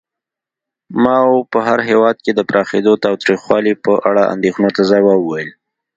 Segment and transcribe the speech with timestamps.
[1.03, 5.49] ماوو په هېواد کې د پراخېدونکي تاوتریخوالي په اړه اندېښنو ته ځواب وویل.